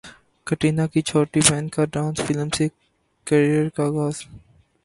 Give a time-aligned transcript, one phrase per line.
[0.47, 2.67] کترینہ کی چھوٹی بہن کا ڈانس فلم سے
[3.27, 4.15] کیریئر کا اغاز